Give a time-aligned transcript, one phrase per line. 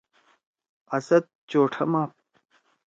[0.95, 2.11] اسد چوٹھم آپ۔